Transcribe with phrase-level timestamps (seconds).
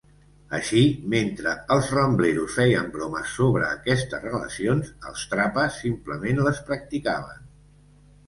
[0.57, 0.79] Així,
[1.13, 7.45] mentre els Rambleros feien bromes sobre aquestes relacions, els Trapas simplement les practicaven.